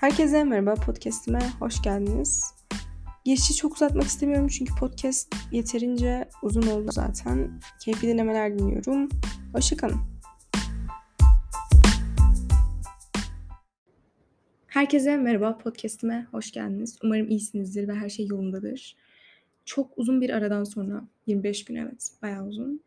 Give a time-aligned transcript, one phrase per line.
[0.00, 2.54] Herkese merhaba podcastime hoş geldiniz.
[3.24, 7.60] Girişi çok uzatmak istemiyorum çünkü podcast yeterince uzun oldu zaten.
[7.80, 9.08] Keyifli dinlemeler dinliyorum.
[9.52, 9.96] Hoşçakalın.
[14.66, 16.98] Herkese merhaba podcastime hoş geldiniz.
[17.04, 18.96] Umarım iyisinizdir ve her şey yolundadır.
[19.64, 22.80] Çok uzun bir aradan sonra 25 gün evet bayağı uzun.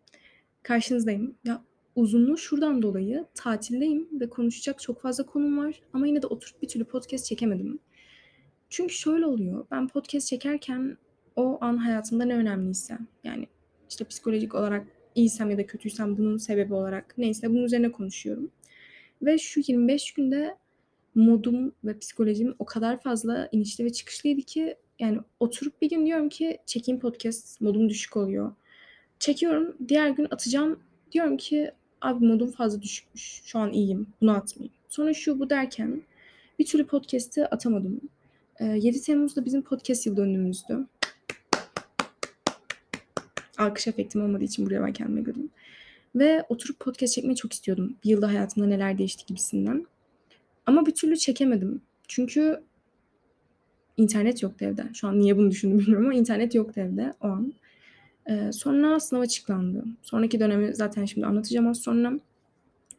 [0.64, 1.36] Karşınızdayım.
[1.44, 1.62] Ya
[1.96, 6.68] Uzunluğu şuradan dolayı tatildeyim ve konuşacak çok fazla konum var ama yine de oturup bir
[6.68, 7.80] türlü podcast çekemedim.
[8.70, 9.66] Çünkü şöyle oluyor.
[9.72, 10.98] Ben podcast çekerken
[11.36, 13.48] o an hayatımda ne önemliyse yani
[13.90, 18.52] işte psikolojik olarak iyiysem ya da kötüysem bunun sebebi olarak neyse bunun üzerine konuşuyorum.
[19.22, 20.58] Ve şu 25 günde
[21.16, 26.30] modum ve psikolojim o kadar fazla inişli ve çıkışlıydı ki yani oturup bir gün diyorum
[26.30, 28.56] ki çekeyim podcast modum düşük oluyor.
[29.20, 30.80] Çekiyorum diğer gün atacağım
[31.12, 31.72] diyorum ki
[32.02, 33.42] abi modum fazla düşükmüş.
[33.46, 34.08] Şu an iyiyim.
[34.22, 34.74] Bunu atmayayım.
[34.90, 36.02] Sonra şu bu derken
[36.60, 38.02] bir türlü podcast'i atamadım.
[38.60, 40.88] 7 ee, Temmuz'da bizim podcast yıl dönümümüzdü.
[43.58, 45.50] Alkış efektim olmadığı için buraya ben kendime gördüm.
[46.16, 47.96] Ve oturup podcast çekmeyi çok istiyordum.
[48.04, 49.86] Bir yılda hayatımda neler değişti gibisinden.
[50.66, 51.82] Ama bir türlü çekemedim.
[52.08, 52.64] Çünkü
[53.98, 54.84] internet yoktu evde.
[54.94, 57.54] Şu an niye bunu düşündüm bilmiyorum ama internet yoktu evde o an.
[58.32, 59.84] Ee, sonra sınav açıklandı.
[60.02, 62.14] Sonraki dönemi zaten şimdi anlatacağım az sonra.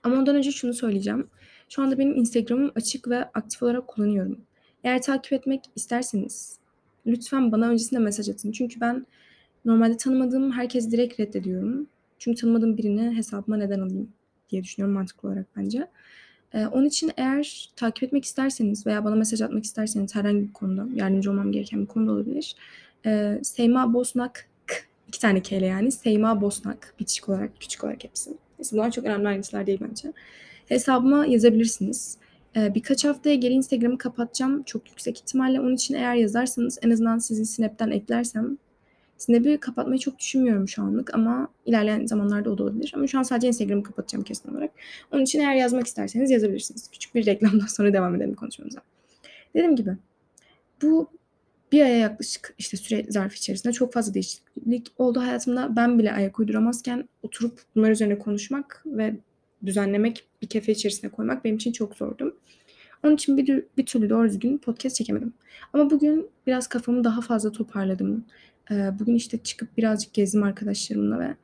[0.03, 1.27] Ama ondan önce şunu söyleyeceğim.
[1.69, 4.39] Şu anda benim Instagram'ım açık ve aktif olarak kullanıyorum.
[4.85, 6.59] Eğer takip etmek isterseniz
[7.07, 8.53] lütfen bana öncesinde mesaj atın.
[8.53, 9.07] Çünkü ben
[9.65, 11.87] normalde tanımadığım herkes direkt reddediyorum.
[12.19, 14.09] Çünkü tanımadığım birini hesabıma neden alayım
[14.51, 15.89] diye düşünüyorum mantıklı olarak bence.
[16.55, 20.87] Ee, onun için eğer takip etmek isterseniz veya bana mesaj atmak isterseniz herhangi bir konuda
[20.95, 22.57] yardımcı olmam gereken bir konuda olabilir.
[23.07, 24.49] Ee, Seyma Bosnak
[25.13, 25.93] İki tane K ile yani.
[25.93, 26.95] Seyma Bosnak.
[27.01, 28.31] Bitişik olarak, küçük olarak hepsi.
[28.59, 30.13] Neyse bunlar çok önemli ayrıntılar değil bence.
[30.69, 32.17] Hesabıma yazabilirsiniz.
[32.57, 34.63] Ee, birkaç haftaya geri Instagram'ı kapatacağım.
[34.63, 35.61] Çok yüksek ihtimalle.
[35.61, 38.59] Onun için eğer yazarsanız en azından sizin Snap'ten eklersem
[39.19, 42.93] Snap'i kapatmayı çok düşünmüyorum şu anlık ama ilerleyen zamanlarda o da olabilir.
[42.97, 44.71] Ama şu an sadece Instagram'ı kapatacağım kesin olarak.
[45.13, 46.91] Onun için eğer yazmak isterseniz yazabilirsiniz.
[46.91, 48.81] Küçük bir reklamdan sonra devam edelim konuşmamıza.
[49.55, 49.97] Dediğim gibi
[50.83, 51.11] bu
[51.73, 55.77] bir aya yaklaşık işte süre zarf içerisinde çok fazla değişiklik oldu hayatımda.
[55.77, 59.17] Ben bile ayak uyduramazken oturup bunlar üzerine konuşmak ve
[59.67, 62.37] düzenlemek, bir kefe içerisine koymak benim için çok zordu.
[63.05, 65.33] Onun için bir, bir türlü doğru düzgün podcast çekemedim.
[65.73, 68.25] Ama bugün biraz kafamı daha fazla toparladım.
[68.71, 71.35] Ee, bugün işte çıkıp birazcık gezdim arkadaşlarımla ve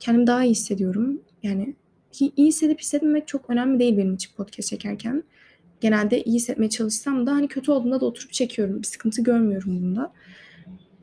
[0.00, 1.20] kendimi daha iyi hissediyorum.
[1.42, 1.74] Yani
[2.20, 5.22] iyi hissedip hissetmemek çok önemli değil benim için podcast çekerken
[5.80, 8.78] genelde iyi hissetmeye çalışsam da hani kötü olduğunda da oturup çekiyorum.
[8.78, 10.12] Bir sıkıntı görmüyorum bunda.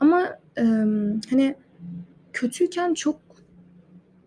[0.00, 0.62] Ama e,
[1.30, 1.54] hani
[2.32, 3.20] kötüyken çok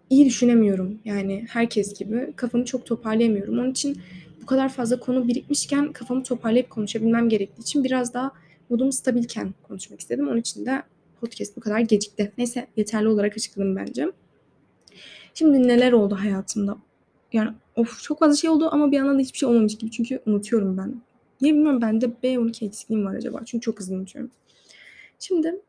[0.10, 1.00] iyi düşünemiyorum.
[1.06, 3.60] Yani herkes gibi kafamı çok toparlayamıyorum.
[3.60, 4.02] Onun için
[4.42, 8.32] bu kadar fazla konu birikmişken kafamı toparlayıp konuşabilmem gerektiği için biraz daha
[8.70, 10.28] modum stabilken konuşmak istedim.
[10.28, 10.84] Onun için de
[11.22, 12.32] podcast bu kadar gecikti.
[12.38, 14.12] Neyse yeterli olarak açıkladım bence.
[15.34, 16.78] Şimdi neler oldu hayatımda?
[17.34, 19.92] Yani of çok fazla şey oldu ama bir yandan da hiçbir şey olmamış gibi.
[19.92, 21.02] Çünkü unutuyorum ben.
[21.42, 23.42] Niye bilmiyorum bende B12 eksikliğim var acaba.
[23.46, 24.32] Çünkü çok hızlı unutuyorum.
[25.20, 25.62] Şimdi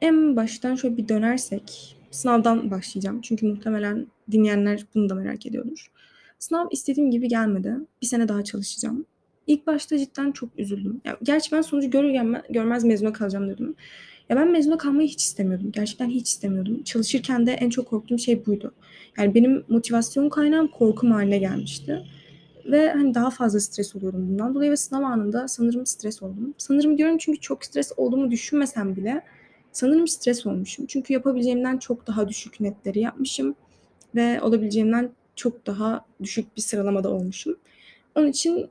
[0.00, 3.20] en baştan şöyle bir dönersek sınavdan başlayacağım.
[3.20, 5.92] Çünkü muhtemelen dinleyenler bunu da merak ediyordur.
[6.38, 7.76] Sınav istediğim gibi gelmedi.
[8.02, 9.06] Bir sene daha çalışacağım.
[9.46, 11.00] İlk başta cidden çok üzüldüm.
[11.04, 13.74] Ya, gerçi ben sonucu görür görmez mezuna kalacağım dedim.
[14.32, 15.72] Ya ben mezuna kalmayı hiç istemiyordum.
[15.72, 16.82] Gerçekten hiç istemiyordum.
[16.82, 18.72] Çalışırken de en çok korktuğum şey buydu.
[19.18, 22.02] Yani benim motivasyon kaynağım korkum haline gelmişti.
[22.64, 26.54] Ve hani daha fazla stres oluyorum bundan dolayı ve sınav anında sanırım stres oldum.
[26.58, 29.22] Sanırım diyorum çünkü çok stres olduğumu düşünmesem bile
[29.72, 30.86] sanırım stres olmuşum.
[30.86, 33.54] Çünkü yapabileceğimden çok daha düşük netleri yapmışım
[34.14, 37.56] ve olabileceğimden çok daha düşük bir sıralamada olmuşum.
[38.14, 38.70] Onun için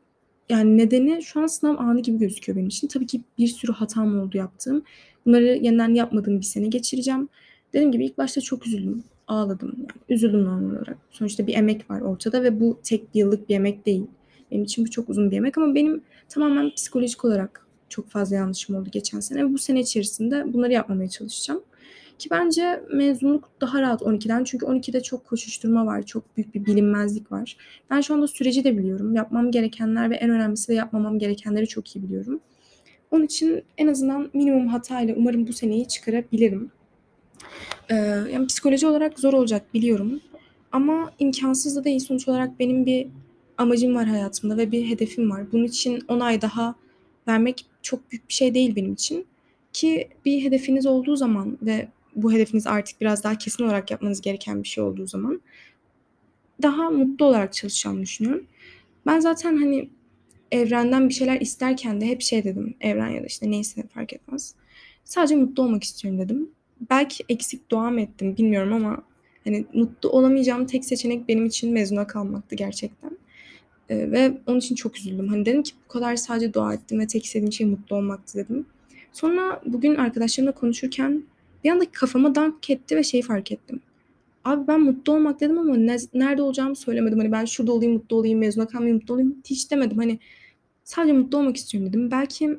[0.49, 2.87] yani nedeni şu an sınav anı gibi gözüküyor benim için.
[2.87, 4.83] Tabii ki bir sürü hatam oldu yaptığım.
[5.25, 7.29] Bunları yeniden yapmadığım bir sene geçireceğim.
[7.73, 9.03] Dediğim gibi ilk başta çok üzüldüm.
[9.27, 9.73] Ağladım.
[9.77, 10.97] Yani üzüldüm normal olarak.
[11.11, 14.05] Sonuçta bir emek var ortada ve bu tek yıllık bir emek değil.
[14.51, 18.75] Benim için bu çok uzun bir emek ama benim tamamen psikolojik olarak çok fazla yanlışım
[18.75, 19.45] oldu geçen sene.
[19.45, 21.63] Ve bu sene içerisinde bunları yapmamaya çalışacağım.
[22.19, 24.43] Ki bence mezunluk daha rahat 12'den.
[24.43, 26.03] Çünkü 12'de çok koşuşturma var.
[26.03, 27.57] Çok büyük bir bilinmezlik var.
[27.89, 29.15] Ben şu anda süreci de biliyorum.
[29.15, 32.39] Yapmam gerekenler ve en önemlisi de yapmamam gerekenleri çok iyi biliyorum.
[33.11, 36.71] Onun için en azından minimum hatayla umarım bu seneyi çıkarabilirim.
[37.89, 37.95] Ee,
[38.33, 40.21] yani psikoloji olarak zor olacak biliyorum.
[40.71, 41.99] Ama imkansız da değil.
[41.99, 43.07] Sonuç olarak benim bir
[43.57, 45.51] amacım var hayatımda ve bir hedefim var.
[45.51, 46.75] Bunun için 10 ay daha
[47.27, 49.25] vermek çok büyük bir şey değil benim için.
[49.73, 54.63] Ki bir hedefiniz olduğu zaman ve bu hedefiniz artık biraz daha kesin olarak yapmanız gereken
[54.63, 55.41] bir şey olduğu zaman
[56.61, 58.45] daha mutlu olarak çalışacağımı düşünüyorum.
[59.05, 59.89] Ben zaten hani
[60.51, 62.75] evrenden bir şeyler isterken de hep şey dedim.
[62.81, 64.55] Evren ya da işte neyse fark etmez.
[65.03, 66.49] Sadece mutlu olmak istiyorum dedim.
[66.89, 69.03] Belki eksik dua mı ettim bilmiyorum ama
[69.43, 73.17] hani mutlu olamayacağım tek seçenek benim için mezuna kalmaktı gerçekten.
[73.89, 75.27] Ee, ve onun için çok üzüldüm.
[75.27, 78.65] Hani dedim ki bu kadar sadece dua ettim ve tek istediğim şey mutlu olmaktı dedim.
[79.13, 81.23] Sonra bugün arkadaşlarımla konuşurken
[81.63, 83.81] bir anda kafama dank etti ve şeyi fark ettim.
[84.45, 87.19] Abi ben mutlu olmak dedim ama ne, nerede olacağımı söylemedim.
[87.19, 89.97] Hani ben şurada olayım, mutlu olayım, mezuna kalmayayım, mutlu olayım hiç demedim.
[89.97, 90.19] Hani
[90.91, 92.11] sadece mutlu olmak istiyorum dedim.
[92.11, 92.57] Belki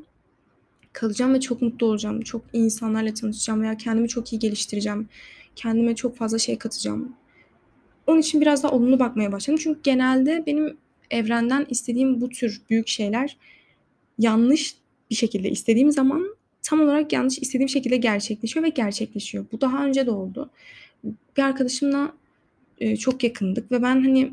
[0.93, 2.21] kalacağım ve çok mutlu olacağım.
[2.21, 5.09] Çok iyi insanlarla tanışacağım veya kendimi çok iyi geliştireceğim.
[5.57, 7.17] Kendime çok fazla şey katacağım.
[8.07, 9.61] Onun için biraz daha olumlu bakmaya başladım.
[9.63, 10.77] Çünkü genelde benim
[11.11, 13.37] evrenden istediğim bu tür büyük şeyler
[14.19, 14.75] yanlış
[15.11, 19.45] bir şekilde istediğim zaman tam olarak yanlış istediğim şekilde gerçekleşiyor ve gerçekleşiyor.
[19.53, 20.51] Bu daha önce de oldu.
[21.37, 22.13] Bir arkadaşımla
[22.79, 24.33] e, çok yakındık ve ben hani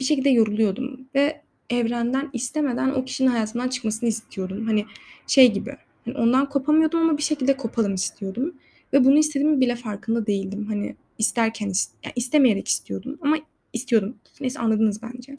[0.00, 4.66] bir şekilde yoruluyordum ve evrenden istemeden o kişinin hayatımdan çıkmasını istiyordum.
[4.66, 4.86] Hani
[5.26, 5.76] şey gibi.
[6.04, 8.54] Hani ondan kopamıyordum ama bir şekilde kopalım istiyordum.
[8.92, 10.66] Ve bunu istediğimi bile farkında değildim.
[10.66, 11.72] Hani isterken
[12.04, 13.38] yani istemeyerek istiyordum ama
[13.72, 14.16] istiyordum.
[14.40, 15.38] Neyse anladınız bence.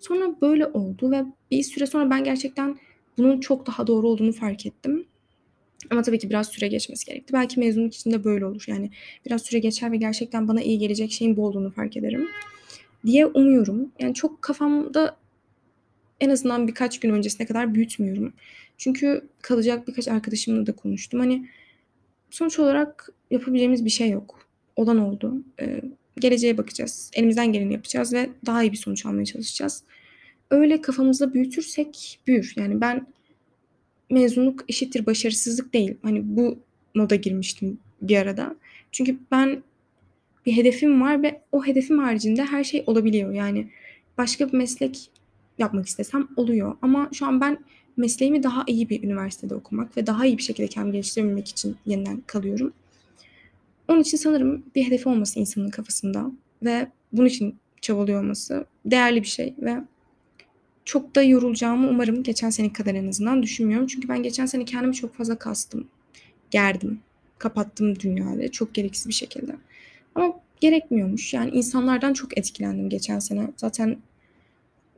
[0.00, 2.78] Sonra böyle oldu ve bir süre sonra ben gerçekten
[3.18, 5.06] bunun çok daha doğru olduğunu fark ettim.
[5.90, 7.32] Ama tabii ki biraz süre geçmesi gerekti.
[7.32, 8.64] Belki mezunluk içinde böyle olur.
[8.66, 8.90] Yani
[9.26, 12.28] biraz süre geçer ve gerçekten bana iyi gelecek şeyin bu olduğunu fark ederim
[13.06, 13.92] diye umuyorum.
[13.98, 15.16] Yani çok kafamda
[16.20, 18.32] en azından birkaç gün öncesine kadar büyütmüyorum.
[18.78, 21.20] Çünkü kalacak birkaç arkadaşımla da konuştum.
[21.20, 21.48] Hani
[22.30, 24.48] sonuç olarak yapabileceğimiz bir şey yok.
[24.76, 25.44] Olan oldu.
[25.60, 25.80] Ee,
[26.20, 27.10] geleceğe bakacağız.
[27.14, 29.82] Elimizden geleni yapacağız ve daha iyi bir sonuç almaya çalışacağız.
[30.50, 32.54] Öyle kafamızda büyütürsek büyür.
[32.56, 33.06] Yani ben
[34.10, 35.94] mezunluk eşittir başarısızlık değil.
[36.02, 36.58] Hani bu
[36.94, 38.56] moda girmiştim bir arada.
[38.92, 39.62] Çünkü ben
[40.46, 43.32] bir hedefim var ve o hedefim haricinde her şey olabiliyor.
[43.32, 43.68] Yani
[44.18, 45.10] başka bir meslek
[45.58, 46.76] yapmak istesem oluyor.
[46.82, 47.58] Ama şu an ben
[47.96, 52.22] mesleğimi daha iyi bir üniversitede okumak ve daha iyi bir şekilde kendimi geliştirebilmek için yeniden
[52.26, 52.72] kalıyorum.
[53.88, 56.30] Onun için sanırım bir hedefi olması insanın kafasında
[56.62, 59.76] ve bunun için çabalıyor olması değerli bir şey ve
[60.84, 63.86] çok da yorulacağımı umarım geçen sene kadar en azından düşünmüyorum.
[63.86, 65.88] Çünkü ben geçen sene kendimi çok fazla kastım.
[66.50, 67.00] Gerdim.
[67.38, 69.56] Kapattım dünyada çok gereksiz bir şekilde.
[70.14, 71.34] Ama gerekmiyormuş.
[71.34, 73.50] Yani insanlardan çok etkilendim geçen sene.
[73.56, 73.96] Zaten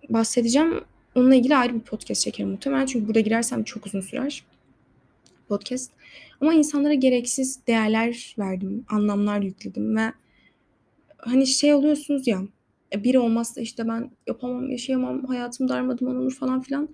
[0.08, 0.81] bahsedeceğim.
[1.14, 2.87] Onunla ilgili ayrı bir podcast çekerim muhtemelen.
[2.87, 4.44] Çünkü burada girersem çok uzun sürer
[5.49, 5.93] podcast.
[6.41, 10.12] Ama insanlara gereksiz değerler verdim, anlamlar yükledim ve
[11.19, 12.43] hani şey oluyorsunuz ya
[12.94, 16.88] e, biri olmazsa işte ben yapamam, yaşayamam, hayatım darmaduman olur falan filan.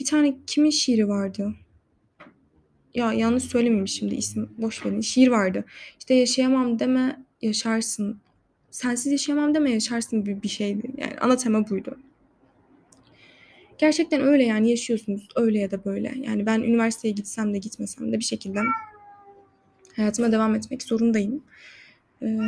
[0.00, 1.54] Bir tane kimin şiiri vardı?
[2.94, 5.00] Ya yanlış söylemeyeyim şimdi isim boş verin.
[5.00, 5.64] Şiir vardı.
[5.98, 8.20] İşte yaşayamam deme yaşarsın.
[8.70, 10.90] Sensiz yaşayamam deme yaşarsın gibi bir şeydi.
[10.96, 11.98] Yani ana tema buydu.
[13.78, 16.14] Gerçekten öyle yani yaşıyorsunuz öyle ya da böyle.
[16.22, 18.60] Yani ben üniversiteye gitsem de gitmesem de bir şekilde
[19.96, 21.44] hayatıma devam etmek zorundayım.
[22.22, 22.38] Ee,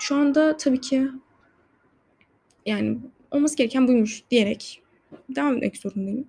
[0.00, 1.08] şu anda tabii ki
[2.66, 2.98] yani
[3.30, 4.82] olması gereken buymuş diyerek
[5.36, 6.26] devam etmek zorundayım.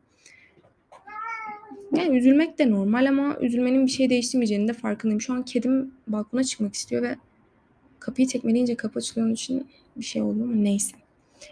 [1.97, 5.21] Yani üzülmek de normal ama üzülmenin bir şey değiştirmeyeceğini de farkındayım.
[5.21, 7.15] Şu an kedim balkona çıkmak istiyor ve
[7.99, 10.97] kapıyı tekmeleyince kapı açılıyor için bir şey oldu ama neyse.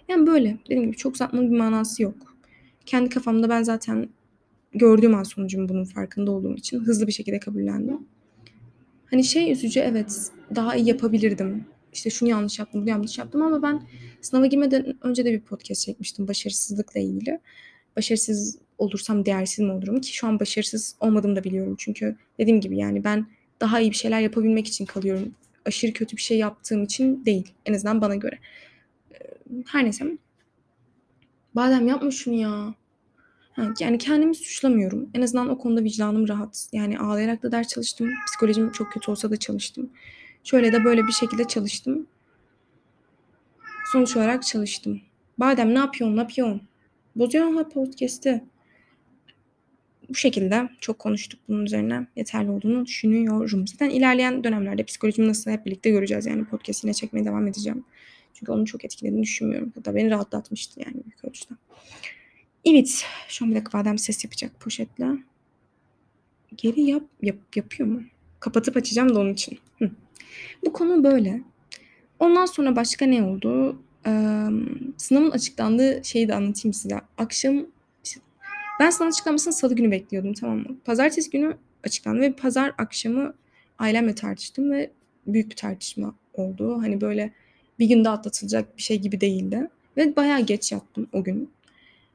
[0.07, 2.28] Yani böyle dediğim gibi çok uzatmanın bir manası yok.
[2.86, 4.09] Kendi kafamda ben zaten
[4.71, 8.07] gördüğüm an sonucum bunun farkında olduğum için hızlı bir şekilde kabullendim.
[9.05, 11.65] Hani şey üzücü evet daha iyi yapabilirdim.
[11.93, 13.81] İşte şunu yanlış yaptım, bunu yanlış yaptım ama ben
[14.21, 17.39] sınava girmeden önce de bir podcast çekmiştim başarısızlıkla ilgili.
[17.98, 21.75] Başarısız olursam değersiz mi olurum ki şu an başarısız olmadığımı da biliyorum.
[21.77, 23.27] Çünkü dediğim gibi yani ben
[23.62, 25.36] daha iyi bir şeyler yapabilmek için kalıyorum.
[25.65, 27.51] Aşırı kötü bir şey yaptığım için değil.
[27.65, 28.39] En azından bana göre.
[29.65, 30.05] Her neyse.
[31.59, 32.73] Badem yapma şunu ya.
[33.79, 35.09] Yani kendimi suçlamıyorum.
[35.13, 36.69] En azından o konuda vicdanım rahat.
[36.73, 38.09] Yani ağlayarak da ders çalıştım.
[38.27, 39.89] Psikolojim çok kötü olsa da çalıştım.
[40.43, 42.07] Şöyle de böyle bir şekilde çalıştım.
[43.91, 45.01] Sonuç olarak çalıştım.
[45.37, 46.15] Badem ne yapıyorsun?
[46.15, 46.61] Ne yapıyorsun?
[47.15, 48.43] Bozuyorsun ha podcast'i.
[50.09, 52.07] Bu şekilde çok konuştuk bunun üzerine.
[52.15, 53.67] Yeterli olduğunu düşünüyorum.
[53.67, 56.25] Zaten ilerleyen dönemlerde psikolojimi nasıl hep birlikte göreceğiz.
[56.25, 57.85] Yani podcast yine çekmeye devam edeceğim.
[58.33, 59.71] Çünkü onu çok etkilediğini düşünmüyorum.
[59.75, 61.53] Hatta beni rahatlatmıştı yani büyük ölçüde.
[62.65, 63.05] Evet.
[63.27, 65.05] Şu an bir dakika badem ses yapacak poşetle.
[66.57, 68.01] Geri yap, yap yapıyor mu?
[68.39, 69.59] Kapatıp açacağım da onun için.
[69.79, 69.91] Hı.
[70.65, 71.41] Bu konu böyle.
[72.19, 73.81] Ondan sonra başka ne oldu?
[74.05, 74.45] Ee,
[74.98, 77.01] sınavın açıklandığı şeyi de anlatayım size.
[77.17, 77.65] Akşam
[78.79, 80.77] ben sınav açıklanmasını salı günü bekliyordum tamam mı?
[80.86, 83.33] Pazartesi günü açıklandı ve pazar akşamı
[83.79, 84.91] ailemle tartıştım ve
[85.27, 86.81] büyük bir tartışma oldu.
[86.81, 87.33] Hani böyle
[87.79, 89.69] bir günde atlatılacak bir şey gibi değildi.
[89.98, 91.50] Ve bayağı geç yattım o gün.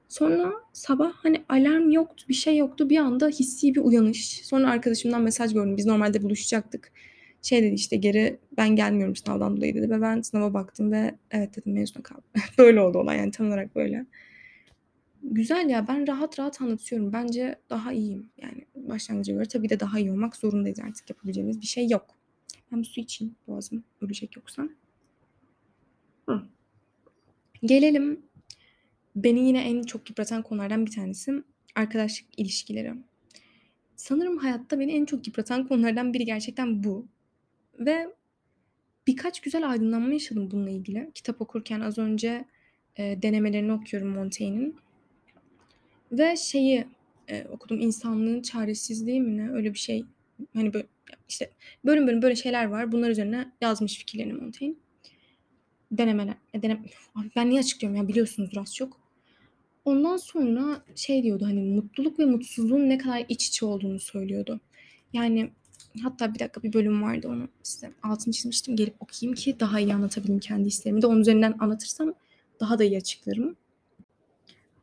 [0.09, 2.90] Sonra sabah hani alarm yoktu, bir şey yoktu.
[2.90, 4.47] Bir anda hissi bir uyanış.
[4.47, 5.76] Sonra arkadaşımdan mesaj gördüm.
[5.76, 6.92] Biz normalde buluşacaktık.
[7.42, 11.56] Şey dedi işte geri ben gelmiyorum sınavdan dolayı dedi ve ben sınava baktım ve evet
[11.56, 12.25] dedim mezuna kaldım.
[12.59, 14.06] böyle oldu olay yani tam olarak böyle.
[15.23, 17.12] Güzel ya ben rahat rahat anlatıyorum.
[17.12, 18.30] Bence daha iyiyim.
[18.42, 22.06] Yani başlangıca göre tabii de daha iyi olmak zorundayız artık yapabileceğimiz bir şey yok.
[22.73, 24.68] Ben bir su içeyim boğazım ölecek yoksa.
[27.64, 28.23] Gelelim
[29.16, 31.43] beni yine en çok yıpratan konulardan bir tanesi
[31.75, 32.95] arkadaşlık ilişkileri.
[33.97, 37.07] Sanırım hayatta beni en çok yıpratan konulardan biri gerçekten bu.
[37.78, 38.09] Ve
[39.07, 41.11] birkaç güzel aydınlanma yaşadım bununla ilgili.
[41.14, 42.45] Kitap okurken az önce
[42.97, 44.76] e, denemelerini okuyorum Montaigne'in.
[46.12, 46.87] Ve şeyi
[47.28, 50.04] e, okudum insanlığın çaresizliği mi ne öyle bir şey.
[50.54, 50.87] Hani böyle
[51.28, 51.50] işte
[51.85, 52.93] bölüm bölüm böyle şeyler var.
[52.93, 54.75] Bunlar üzerine yazmış fikirlerini Montaigne.
[55.98, 56.34] Denemeler.
[56.54, 56.84] E, denem
[57.36, 59.00] ben niye açıklıyorum ya biliyorsunuzdur az çok.
[59.84, 64.60] Ondan sonra şey diyordu hani mutluluk ve mutsuzluğun ne kadar iç içe olduğunu söylüyordu.
[65.12, 65.50] Yani
[66.02, 68.76] hatta bir dakika bir bölüm vardı onu size altını çizmiştim.
[68.76, 72.14] Gelip okuyayım ki daha iyi anlatabileyim kendi hislerimi de onun üzerinden anlatırsam
[72.60, 73.56] daha da iyi açıklarım.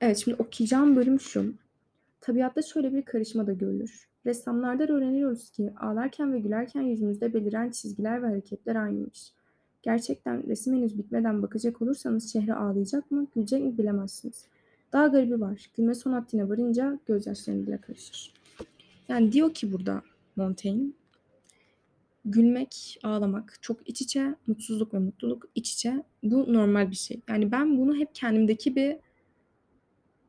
[0.02, 1.54] Evet şimdi okuyacağım bölüm şu.
[2.22, 4.08] Tabiatta şöyle bir karışma da görülür.
[4.26, 9.32] Ressamlardan öğreniyoruz ki ağlarken ve gülerken yüzümüzde beliren çizgiler ve hareketler aynıymış.
[9.84, 14.46] Gerçekten resim henüz bitmeden bakacak olursanız şehre ağlayacak mı, gülecek mi bilemezsiniz.
[14.94, 15.70] Daha garibi var.
[15.78, 18.34] Gülme son haddine varınca gözyaşlarını bile karışır.
[19.10, 20.02] Yani diyor ki burada
[20.36, 20.92] Montaigne,
[22.26, 26.04] gülmek, ağlamak çok iç içe, mutsuzluk ve mutluluk iç içe.
[26.24, 27.22] Bu normal bir şey.
[27.30, 28.96] Yani ben bunu hep kendimdeki bir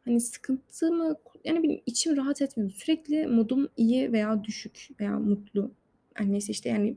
[0.04, 2.70] hani sıkıntı mı yani benim içim rahat etmiyor.
[2.70, 5.70] Sürekli modum iyi veya düşük veya mutlu.
[6.20, 6.96] Yani neyse işte yani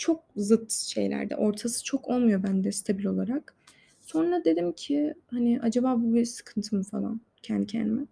[0.00, 1.36] çok zıt şeylerde.
[1.36, 3.54] Ortası çok olmuyor bende stabil olarak.
[4.00, 8.06] Sonra dedim ki hani acaba bu bir sıkıntı mı falan kendi kendime.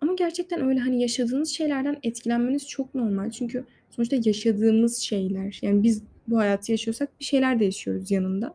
[0.00, 3.30] Ama gerçekten öyle hani yaşadığınız şeylerden etkilenmeniz çok normal.
[3.30, 5.58] Çünkü sonuçta yaşadığımız şeyler.
[5.62, 8.54] Yani biz bu hayatı yaşıyorsak bir şeyler de yaşıyoruz yanında.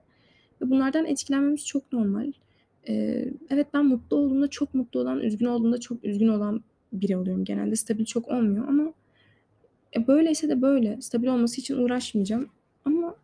[0.61, 2.31] Ve bunlardan etkilenmemiz çok normal.
[2.87, 7.45] Ee, evet ben mutlu olduğumda çok mutlu olan, üzgün olduğumda çok üzgün olan biri oluyorum
[7.45, 7.75] genelde.
[7.75, 8.93] Stabil çok olmuyor ama
[9.95, 11.01] e, böyleyse de böyle.
[11.01, 12.49] Stabil olması için uğraşmayacağım.
[12.85, 13.15] Ama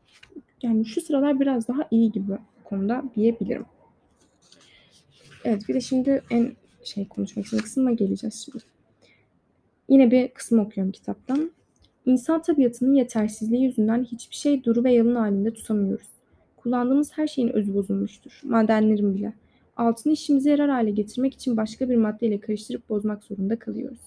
[0.64, 3.66] yani şu sıralar biraz daha iyi gibi bu konuda diyebilirim.
[5.44, 6.52] Evet bir de şimdi en
[6.84, 8.64] şey konuşmak istediğim kısma geleceğiz şimdi.
[9.90, 11.52] Yine bir kısım okuyorum kitaptan.
[12.06, 16.08] İnsan tabiatının yetersizliği yüzünden hiçbir şey duru ve yalın halinde tutamıyoruz.
[16.58, 18.42] Kullandığımız her şeyin özü bozulmuştur.
[18.44, 19.34] Madenlerin bile.
[19.78, 24.00] Altını işimize yarar hale getirmek için başka bir maddeyle karıştırıp bozmak zorunda kalıyoruz.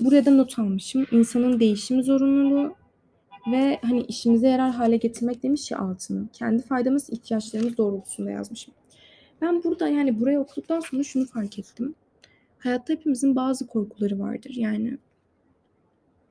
[0.00, 1.06] Buraya da not almışım.
[1.10, 2.74] İnsanın değişim zorunluluğu
[3.52, 6.28] ve hani işimize yarar hale getirmek demiş ya altını.
[6.32, 8.74] Kendi faydamız, ihtiyaçlarımız doğrultusunda yazmışım.
[9.42, 11.94] Ben burada yani buraya okuduktan sonra şunu fark ettim.
[12.58, 14.52] Hayatta hepimizin bazı korkuları vardır.
[14.54, 14.98] Yani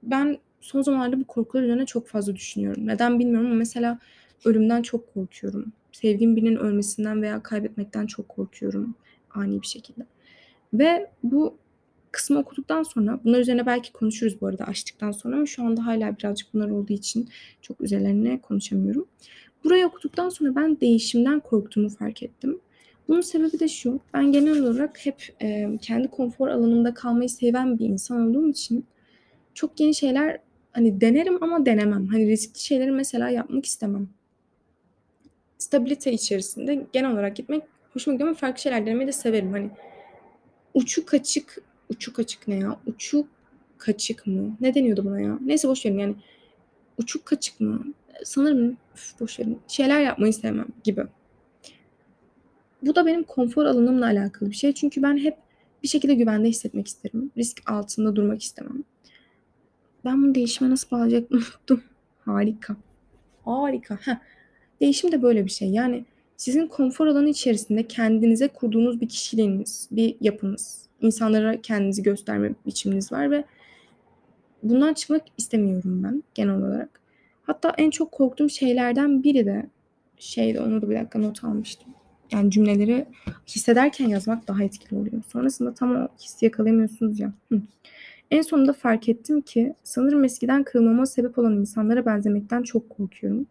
[0.03, 2.88] ben son zamanlarda bu korkular üzerine çok fazla düşünüyorum.
[2.88, 4.00] Neden bilmiyorum ama mesela
[4.45, 5.72] ölümden çok korkuyorum.
[5.91, 8.95] Sevdiğim birinin ölmesinden veya kaybetmekten çok korkuyorum
[9.31, 10.05] ani bir şekilde.
[10.74, 11.57] Ve bu
[12.15, 16.17] kısmı okuduktan sonra bunlar üzerine belki konuşuruz bu arada açtıktan sonra ama şu anda hala
[16.17, 17.29] birazcık bunlar olduğu için
[17.62, 19.07] çok üzerlerine konuşamıyorum.
[19.63, 22.60] Burayı okuduktan sonra ben değişimden korktuğumu fark ettim.
[23.07, 24.00] Bunun sebebi de şu.
[24.13, 28.86] Ben genel olarak hep e, kendi konfor alanımda kalmayı seven bir insan olduğum için
[29.53, 30.39] çok yeni şeyler
[30.72, 32.07] hani denerim ama denemem.
[32.07, 34.10] Hani riskli şeyleri mesela yapmak istemem.
[35.57, 39.51] Stabilite içerisinde genel olarak gitmek hoşuma gidiyor ama farklı şeyler denemeyi de severim.
[39.51, 39.69] Hani
[40.74, 42.79] uçuk açık, uçuk açık ne ya?
[42.85, 43.27] Uçuk
[43.77, 44.57] kaçık mı?
[44.61, 45.39] Ne deniyordu buna ya?
[45.41, 46.15] Neyse boş verin yani.
[46.97, 47.85] Uçuk kaçık mı?
[48.23, 49.59] Sanırım üf, boş verin.
[49.67, 51.05] Şeyler yapmayı sevmem gibi.
[52.81, 54.73] Bu da benim konfor alanımla alakalı bir şey.
[54.73, 55.37] Çünkü ben hep
[55.83, 57.31] bir şekilde güvende hissetmek isterim.
[57.37, 58.83] Risk altında durmak istemem.
[60.05, 61.83] Ben bunu değişime nasıl bağlayacaktım unuttum.
[62.25, 62.75] Harika.
[63.45, 63.95] Harika.
[63.95, 64.15] Heh.
[64.81, 65.69] Değişim de böyle bir şey.
[65.69, 66.05] Yani
[66.37, 73.31] sizin konfor alanı içerisinde kendinize kurduğunuz bir kişiliğiniz, bir yapınız, insanlara kendinizi gösterme biçiminiz var
[73.31, 73.43] ve
[74.63, 77.01] bundan çıkmak istemiyorum ben genel olarak.
[77.43, 79.69] Hatta en çok korktuğum şeylerden biri de
[80.17, 81.93] şeydi onu da bir dakika not almıştım.
[82.31, 83.05] Yani cümleleri
[83.47, 85.24] hissederken yazmak daha etkili oluyor.
[85.27, 87.33] Sonrasında tam o hissi yakalayamıyorsunuz ya.
[87.51, 87.62] Hı.
[88.31, 93.47] En sonunda fark ettim ki sanırım eskiden kırılmama sebep olan insanlara benzemekten çok korkuyorum.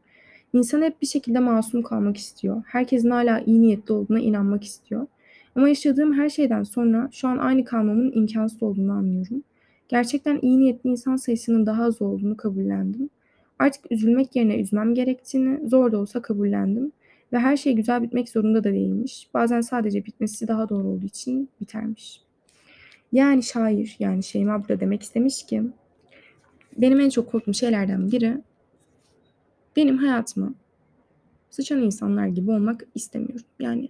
[0.52, 2.62] İnsan hep bir şekilde masum kalmak istiyor.
[2.66, 5.06] Herkesin hala iyi niyetli olduğuna inanmak istiyor.
[5.56, 9.42] Ama yaşadığım her şeyden sonra şu an aynı kalmamın imkansız olduğunu anlıyorum.
[9.88, 13.10] Gerçekten iyi niyetli insan sayısının daha az olduğunu kabullendim.
[13.58, 16.92] Artık üzülmek yerine üzmem gerektiğini zor da olsa kabullendim
[17.32, 19.28] Ve her şey güzel bitmek zorunda da değilmiş.
[19.34, 22.20] Bazen sadece bitmesi daha doğru olduğu için bitermiş.
[23.12, 25.62] Yani şair, yani Şeyma burada demek istemiş ki
[26.76, 28.40] benim en çok korktuğum şeylerden biri
[29.76, 30.54] benim hayatıma
[31.50, 33.46] sıçan insanlar gibi olmak istemiyorum.
[33.60, 33.88] Yani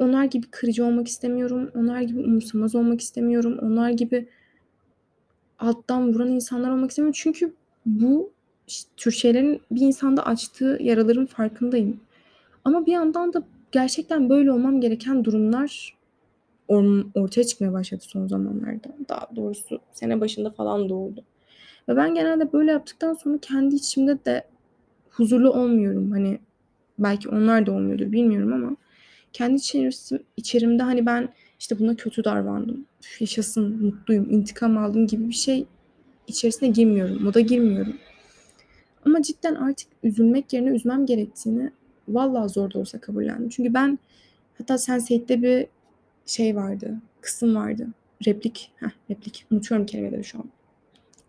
[0.00, 1.70] onlar gibi kırıcı olmak istemiyorum.
[1.76, 3.58] Onlar gibi umursamaz olmak istemiyorum.
[3.62, 4.28] Onlar gibi
[5.58, 7.18] alttan vuran insanlar olmak istemiyorum.
[7.22, 7.54] Çünkü
[7.86, 8.32] bu
[8.96, 12.00] tür şeylerin bir insanda açtığı yaraların farkındayım.
[12.64, 13.42] Ama bir yandan da
[13.72, 15.96] gerçekten böyle olmam gereken durumlar
[17.14, 18.88] ortaya çıkmaya başladı son zamanlarda.
[19.08, 21.24] Daha doğrusu sene başında falan doğdu.
[21.88, 24.44] Ve ben genelde böyle yaptıktan sonra kendi içimde de
[25.10, 26.10] huzurlu olmuyorum.
[26.10, 26.38] Hani
[26.98, 28.76] belki onlar da olmuyordur bilmiyorum ama
[29.32, 32.86] kendi içerim, içerimde hani ben işte buna kötü davrandım.
[33.20, 35.66] Yaşasın, mutluyum, intikam aldım gibi bir şey
[36.26, 37.22] içerisine girmiyorum.
[37.22, 37.96] Moda girmiyorum.
[39.06, 41.70] Ama cidden artık üzülmek yerine üzmem gerektiğini
[42.08, 43.48] vallahi zor da olsa kabullendim.
[43.48, 43.98] Çünkü ben
[44.58, 45.66] hatta Sense8'de bir
[46.26, 47.88] şey vardı, kısım vardı.
[48.26, 49.46] Replik, heh, replik.
[49.50, 50.44] Unutuyorum kelimeleri şu an.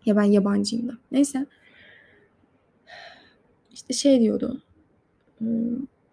[0.06, 0.92] Ya ben yabancıyım da.
[1.12, 1.46] Neyse.
[3.72, 4.62] İşte şey diyordu.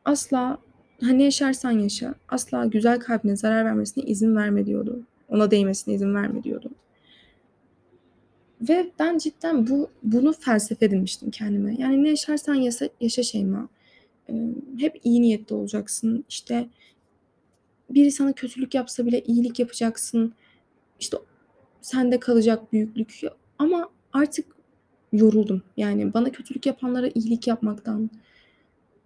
[0.05, 0.58] Asla
[1.01, 2.15] hani yaşarsan yaşa.
[2.29, 4.99] Asla güzel kalbine zarar vermesine izin verme diyordu.
[5.29, 6.69] Ona değmesine izin verme diyordu.
[8.61, 11.75] Ve ben cidden bu bunu felsefe edinmiştim kendime.
[11.77, 13.69] Yani ne yaşarsan yaşa, yaşa Şeyma.
[14.79, 16.25] hep iyi niyetli olacaksın.
[16.29, 16.67] İşte
[17.89, 20.33] biri sana kötülük yapsa bile iyilik yapacaksın.
[20.99, 21.17] İşte
[21.81, 23.21] sende kalacak büyüklük.
[23.59, 24.45] Ama artık
[25.13, 25.61] yoruldum.
[25.77, 28.09] Yani bana kötülük yapanlara iyilik yapmaktan,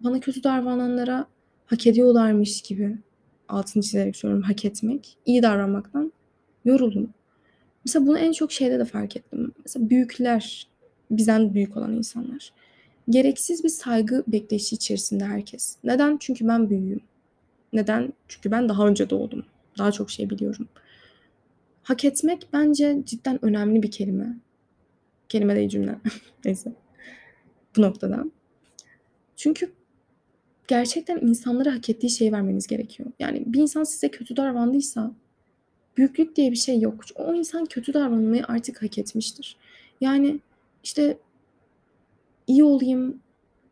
[0.00, 1.26] bana kötü davrananlara
[1.66, 2.98] hak ediyorlarmış gibi
[3.48, 6.12] altını çizerek söylüyorum hak etmek, iyi davranmaktan
[6.64, 7.14] yoruldum.
[7.84, 9.52] Mesela bunu en çok şeyde de fark ettim.
[9.64, 10.68] Mesela büyükler,
[11.10, 12.52] bizden büyük olan insanlar.
[13.10, 15.76] Gereksiz bir saygı bekleyişi içerisinde herkes.
[15.84, 16.16] Neden?
[16.20, 17.00] Çünkü ben büyüğüm.
[17.72, 18.12] Neden?
[18.28, 19.44] Çünkü ben daha önce doğdum.
[19.78, 20.68] Daha çok şey biliyorum.
[21.82, 24.36] Hak etmek bence cidden önemli bir kelime.
[25.28, 25.98] Kelime değil cümle.
[26.44, 26.72] Neyse.
[27.76, 28.24] Bu noktada.
[29.36, 29.72] Çünkü
[30.68, 33.10] gerçekten insanlara hak ettiği şeyi vermeniz gerekiyor.
[33.18, 35.12] Yani bir insan size kötü davrandıysa
[35.96, 37.04] büyüklük diye bir şey yok.
[37.14, 39.56] O insan kötü davranmayı artık hak etmiştir.
[40.00, 40.40] Yani
[40.84, 41.18] işte
[42.46, 43.20] iyi olayım,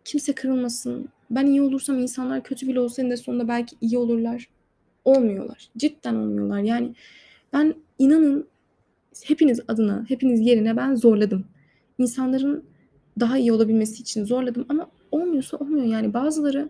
[0.04, 1.08] kimse kırılmasın.
[1.30, 4.48] Ben iyi olursam insanlar kötü bile olsa de sonunda belki iyi olurlar.
[5.04, 5.68] Olmuyorlar.
[5.76, 6.60] Cidden olmuyorlar.
[6.60, 6.94] Yani
[7.52, 8.46] ben inanın
[9.24, 11.44] hepiniz adına, hepiniz yerine ben zorladım.
[11.98, 12.64] İnsanların
[13.20, 15.86] daha iyi olabilmesi için zorladım ama olmuyorsa olmuyor.
[15.86, 16.68] Yani bazıları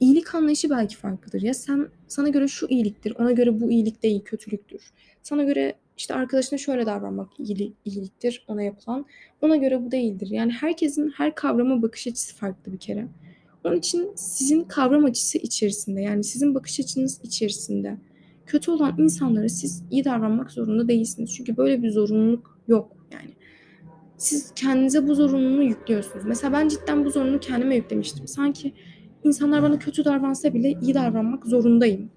[0.00, 1.42] iyilik anlayışı belki farklıdır.
[1.42, 4.90] Ya sen sana göre şu iyiliktir, ona göre bu iyilik değil, kötülüktür.
[5.22, 9.06] Sana göre işte arkadaşına şöyle davranmak iyilik, iyiliktir ona yapılan.
[9.40, 10.28] Ona göre bu değildir.
[10.30, 13.06] Yani herkesin her kavrama bakış açısı farklı bir kere.
[13.64, 17.96] Onun için sizin kavram açısı içerisinde yani sizin bakış açınız içerisinde
[18.46, 21.34] kötü olan insanlara siz iyi davranmak zorunda değilsiniz.
[21.34, 23.30] Çünkü böyle bir zorunluluk yok yani.
[24.18, 26.24] Siz kendinize bu zorunluluğu yüklüyorsunuz.
[26.24, 28.28] Mesela ben cidden bu zorunluluğu kendime yüklemiştim.
[28.28, 28.72] Sanki
[29.24, 32.10] insanlar bana kötü davransa bile iyi davranmak zorundayım.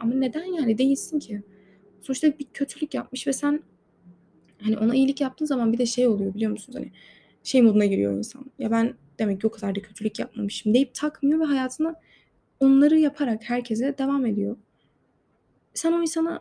[0.00, 1.42] Ama neden yani değilsin ki?
[2.00, 3.62] Sonuçta bir kötülük yapmış ve sen
[4.60, 6.78] hani ona iyilik yaptığın zaman bir de şey oluyor biliyor musunuz?
[6.78, 6.92] Hani
[7.44, 8.44] şey moduna giriyor insan.
[8.58, 11.94] Ya ben demek ki o kadar da kötülük yapmamışım deyip takmıyor ve hayatına
[12.60, 14.56] onları yaparak herkese devam ediyor.
[15.74, 16.40] Sen o insana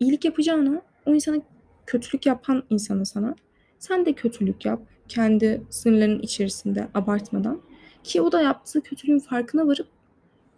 [0.00, 1.42] iyilik yapacağına o insana
[1.86, 3.34] kötülük yapan insana sana
[3.78, 7.60] sen de kötülük yap kendi sınırların içerisinde abartmadan
[8.04, 9.88] ki o da yaptığı kötülüğün farkına varıp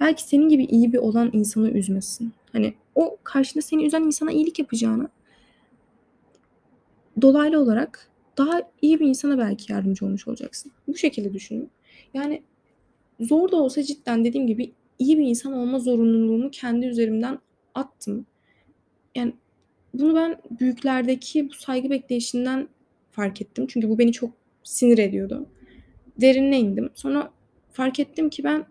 [0.01, 2.33] belki senin gibi iyi bir olan insanı üzmesin.
[2.53, 5.09] Hani o karşında seni üzen insana iyilik yapacağına
[7.23, 10.73] dolaylı olarak daha iyi bir insana belki yardımcı olmuş olacaksın.
[10.89, 11.71] Bu şekilde düşünün.
[12.15, 12.43] Yani
[13.21, 17.39] zor da olsa cidden dediğim gibi iyi bir insan olma zorunluluğumu kendi üzerimden
[17.75, 18.27] attım.
[19.15, 19.33] Yani
[19.95, 22.69] bunu ben büyüklerdeki bu saygı bekleyişinden
[23.11, 23.67] fark ettim.
[23.69, 24.31] Çünkü bu beni çok
[24.65, 25.47] sinir ediyordu.
[26.21, 26.91] Derinine indim.
[26.95, 27.31] Sonra
[27.75, 28.67] fark ettim ki ben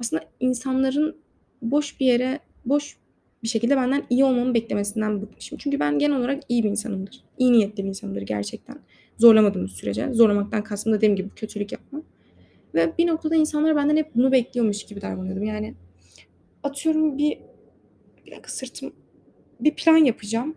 [0.00, 1.16] aslında insanların
[1.62, 2.96] boş bir yere, boş
[3.42, 5.58] bir şekilde benden iyi olmamı beklemesinden bıkmışım.
[5.58, 7.24] Çünkü ben genel olarak iyi bir insanımdır.
[7.38, 8.78] İyi niyetli bir insanımdır gerçekten.
[9.18, 10.12] Zorlamadığımız sürece.
[10.12, 12.02] Zorlamaktan kastım da dediğim gibi kötülük yapmam.
[12.74, 15.44] Ve bir noktada insanlar benden hep bunu bekliyormuş gibi davranıyordum.
[15.44, 15.74] Yani
[16.62, 17.38] atıyorum bir
[18.26, 18.92] bir dakika sırtım
[19.60, 20.54] bir plan yapacağım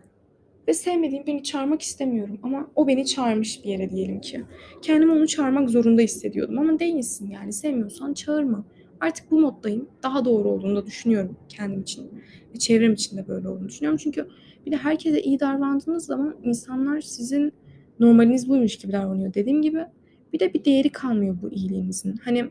[0.68, 4.44] ve sevmediğim birini çağırmak istemiyorum ama o beni çağırmış bir yere diyelim ki.
[4.82, 8.66] Kendimi onu çağırmak zorunda hissediyordum ama değilsin yani sevmiyorsan çağırma.
[9.00, 9.90] Artık bu moddayım.
[10.04, 12.10] Daha doğru olduğunu da düşünüyorum kendim için
[12.54, 14.00] ve çevrem için de böyle olduğunu düşünüyorum.
[14.04, 14.28] Çünkü
[14.66, 17.54] bir de herkese iyi davrandığınız zaman insanlar sizin
[18.00, 19.34] normaliniz buymuş gibi davranıyor.
[19.34, 19.86] Dediğim gibi
[20.34, 22.18] bir de bir değeri kalmıyor bu iyiliğinizin.
[22.24, 22.46] Hani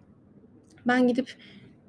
[0.86, 1.34] ben gidip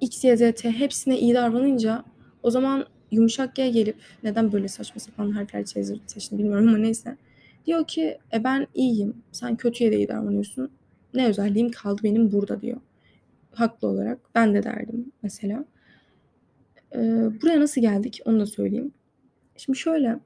[0.02, 2.04] X, Y, Z, T hepsine iyi davranınca
[2.44, 5.64] o zaman yumuşak G gelip neden böyle saçma sapan harfler
[6.08, 7.18] seçtim bilmiyorum ama neyse.
[7.66, 9.14] Diyor ki e ben iyiyim.
[9.32, 10.72] Sen kötüye de iyi davranıyorsun.
[11.14, 12.78] Ne özelliğim kaldı benim burada diyor.
[13.52, 14.20] Haklı olarak.
[14.36, 15.66] Ben de derdim mesela.
[16.96, 17.00] Ee,
[17.42, 18.92] buraya nasıl geldik onu da söyleyeyim.
[19.58, 20.20] Şimdi şöyle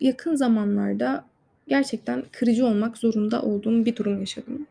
[0.00, 1.24] yakın zamanlarda
[1.68, 4.66] gerçekten kırıcı olmak zorunda olduğum bir durum yaşadım.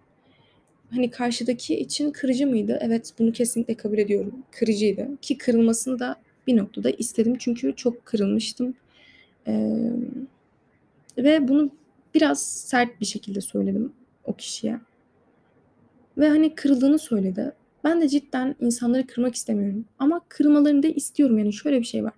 [0.91, 2.77] Hani karşıdaki için kırıcı mıydı?
[2.81, 4.43] Evet bunu kesinlikle kabul ediyorum.
[4.51, 5.07] Kırıcıydı.
[5.21, 6.15] Ki kırılmasını da
[6.47, 7.35] bir noktada istedim.
[7.39, 8.73] Çünkü çok kırılmıştım.
[9.47, 9.89] Ee,
[11.17, 11.69] ve bunu
[12.15, 14.79] biraz sert bir şekilde söyledim o kişiye.
[16.17, 17.51] Ve hani kırıldığını söyledi.
[17.83, 19.85] Ben de cidden insanları kırmak istemiyorum.
[19.99, 21.39] Ama kırmalarını da istiyorum.
[21.39, 22.13] Yani şöyle bir şey var.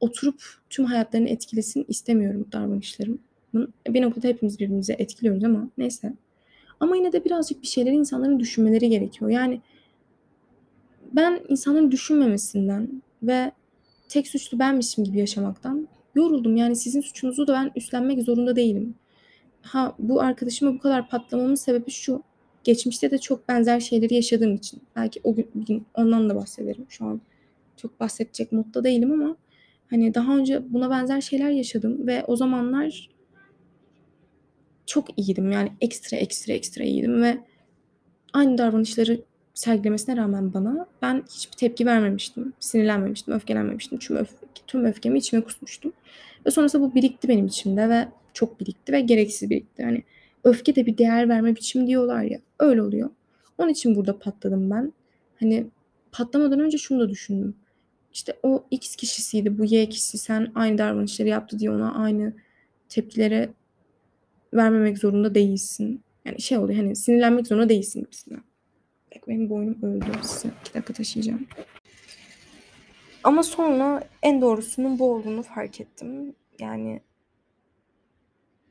[0.00, 3.18] Oturup tüm hayatlarını etkilesin istemiyorum davranışlarım.
[3.88, 6.12] Bir noktada hepimiz birbirimize etkiliyoruz ama neyse.
[6.80, 9.30] Ama yine de birazcık bir şeyleri insanların düşünmeleri gerekiyor.
[9.30, 9.60] Yani
[11.12, 13.52] ben insanların düşünmemesinden ve
[14.08, 16.56] tek suçlu benmişim gibi yaşamaktan yoruldum.
[16.56, 18.94] Yani sizin suçunuzu da ben üstlenmek zorunda değilim.
[19.62, 22.22] Ha bu arkadaşıma bu kadar patlamamın sebebi şu.
[22.64, 24.82] Geçmişte de çok benzer şeyleri yaşadığım için.
[24.96, 26.86] Belki o gün ondan da bahsederim.
[26.88, 27.20] Şu an
[27.76, 29.36] çok bahsedecek modda değilim ama
[29.90, 33.10] hani daha önce buna benzer şeyler yaşadım ve o zamanlar
[34.86, 35.52] çok iyiydim.
[35.52, 37.38] Yani ekstra ekstra ekstra iyiydim ve
[38.32, 39.20] aynı davranışları
[39.56, 42.52] sergilemesine rağmen bana ben hiçbir tepki vermemiştim.
[42.60, 43.98] Sinirlenmemiştim, öfkelenmemiştim.
[43.98, 44.30] Tüm, öf
[44.66, 45.92] tüm öfkemi içime kusmuştum.
[46.46, 49.82] Ve sonrasında bu birikti benim içimde ve çok birikti ve gereksiz birikti.
[49.82, 50.02] Yani
[50.44, 52.40] öfke de bir değer verme biçimi diyorlar ya.
[52.58, 53.10] Öyle oluyor.
[53.58, 54.92] Onun için burada patladım ben.
[55.40, 55.66] Hani
[56.12, 57.56] patlamadan önce şunu da düşündüm.
[58.12, 60.18] İşte o X kişisiydi, bu Y kişisi.
[60.18, 62.32] Sen aynı davranışları yaptı diye ona aynı
[62.88, 63.48] tepkilere
[64.54, 66.00] vermemek zorunda değilsin.
[66.24, 68.42] Yani şey oluyor hani sinirlenmek zorunda değilsin gibisinden.
[69.28, 70.06] Benim boynum öldü.
[70.22, 71.46] Size iki dakika taşıyacağım.
[73.24, 76.34] Ama sonra en doğrusunun bu olduğunu fark ettim.
[76.58, 77.00] Yani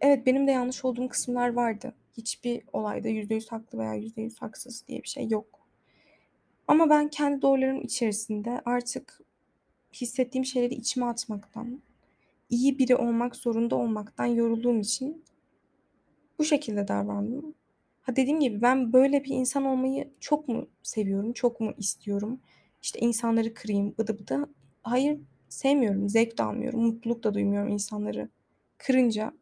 [0.01, 1.93] evet benim de yanlış olduğum kısımlar vardı.
[2.17, 5.59] Hiçbir olayda %100 haklı veya %100 haksız diye bir şey yok.
[6.67, 9.21] Ama ben kendi doğrularım içerisinde artık
[9.93, 11.81] hissettiğim şeyleri içime atmaktan,
[12.49, 15.23] iyi biri olmak zorunda olmaktan yorulduğum için
[16.39, 17.55] bu şekilde davrandım.
[18.05, 22.39] Ha dediğim gibi ben böyle bir insan olmayı çok mu seviyorum, çok mu istiyorum?
[22.81, 24.49] İşte insanları kırayım, bıdı bıdı.
[24.83, 28.29] Hayır, sevmiyorum, zevk de almıyorum, mutluluk da duymuyorum insanları
[28.77, 29.33] kırınca.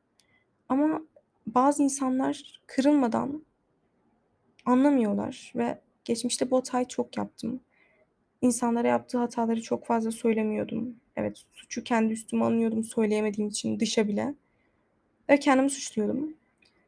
[0.70, 1.02] Ama
[1.48, 3.46] bazı insanlar kırılmadan
[4.66, 7.60] anlamıyorlar ve geçmişte bu hatayı çok yaptım.
[8.42, 10.96] İnsanlara yaptığı hataları çok fazla söylemiyordum.
[11.16, 14.36] Evet, suçu kendi üstüme alıyordum söyleyemediğim için dışa bile.
[15.30, 16.34] Ve kendimi suçluyordum.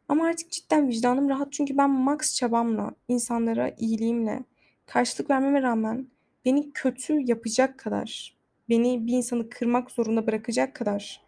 [0.09, 4.43] Ama artık cidden vicdanım rahat çünkü ben max çabamla, insanlara iyiliğimle
[4.85, 6.07] karşılık vermeme rağmen
[6.45, 8.35] beni kötü yapacak kadar,
[8.69, 11.21] beni bir insanı kırmak zorunda bırakacak kadar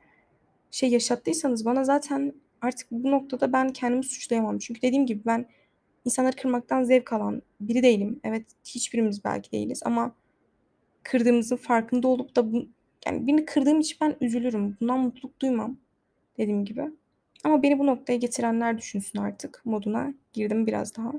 [0.71, 4.59] şey yaşattıysanız bana zaten artık bu noktada ben kendimi suçlayamam.
[4.59, 5.45] Çünkü dediğim gibi ben
[6.05, 8.19] insanları kırmaktan zevk alan biri değilim.
[8.23, 10.15] Evet hiçbirimiz belki değiliz ama
[11.03, 12.65] kırdığımızın farkında olup da bu,
[13.05, 14.77] yani birini kırdığım için ben üzülürüm.
[14.81, 15.77] Bundan mutluluk duymam
[16.37, 16.91] dediğim gibi.
[17.43, 21.11] Ama beni bu noktaya getirenler düşünsün artık moduna girdim biraz daha.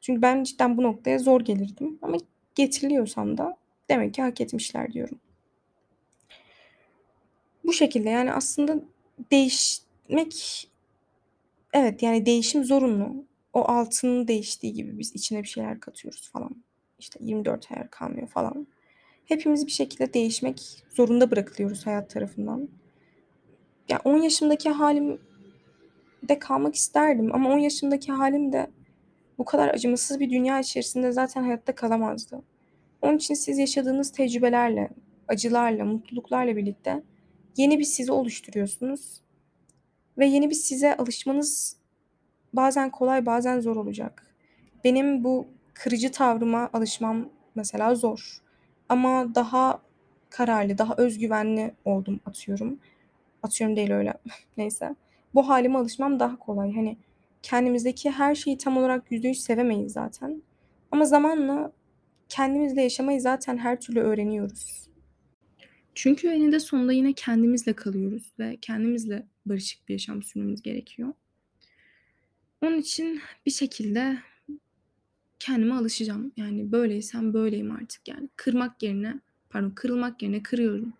[0.00, 1.98] Çünkü ben cidden bu noktaya zor gelirdim.
[2.02, 2.16] Ama
[2.54, 3.56] getiriliyorsam da
[3.88, 5.18] demek ki hak etmişler diyorum.
[7.64, 8.80] Bu şekilde yani aslında
[9.30, 10.68] değişmek
[11.72, 13.24] evet yani değişim zorunlu.
[13.52, 16.64] O altının değiştiği gibi biz içine bir şeyler katıyoruz falan.
[16.98, 18.66] İşte 24 ayar kalmıyor falan.
[19.24, 22.58] Hepimiz bir şekilde değişmek zorunda bırakılıyoruz hayat tarafından.
[22.60, 22.68] Ya
[24.04, 25.20] yani 10 yaşımdaki halim
[26.22, 28.70] de kalmak isterdim ama 10 yaşındaki halim de
[29.38, 32.42] bu kadar acımasız bir dünya içerisinde zaten hayatta kalamazdı.
[33.02, 34.90] Onun için siz yaşadığınız tecrübelerle,
[35.28, 37.02] acılarla, mutluluklarla birlikte
[37.56, 39.20] yeni bir sizi oluşturuyorsunuz.
[40.18, 41.76] Ve yeni bir size alışmanız
[42.52, 44.26] bazen kolay bazen zor olacak.
[44.84, 48.42] Benim bu kırıcı tavrıma alışmam mesela zor.
[48.88, 49.82] Ama daha
[50.30, 52.78] kararlı, daha özgüvenli oldum atıyorum.
[53.42, 54.14] Atıyorum değil öyle.
[54.56, 54.94] Neyse
[55.38, 56.74] bu halime alışmam daha kolay.
[56.74, 56.96] Hani
[57.42, 60.42] kendimizdeki her şeyi tam olarak yüzde yüz sevemeyiz zaten.
[60.90, 61.72] Ama zamanla
[62.28, 64.88] kendimizle yaşamayı zaten her türlü öğreniyoruz.
[65.94, 71.12] Çünkü eninde sonunda yine kendimizle kalıyoruz ve kendimizle barışık bir yaşam sürmemiz gerekiyor.
[72.62, 74.18] Onun için bir şekilde
[75.38, 76.32] kendime alışacağım.
[76.36, 78.28] Yani böyleysem böyleyim artık yani.
[78.36, 79.20] Kırmak yerine,
[79.50, 80.92] pardon kırılmak yerine kırıyorum.